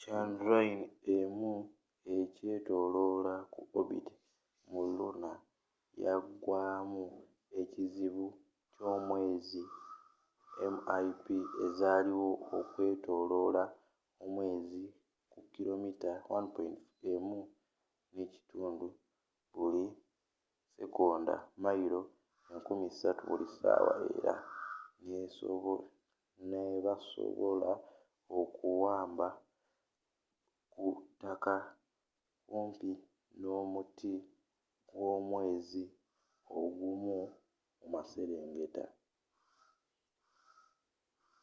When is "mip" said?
10.76-11.24